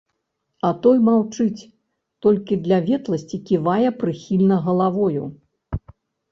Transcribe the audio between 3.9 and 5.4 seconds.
прыхільна галавою.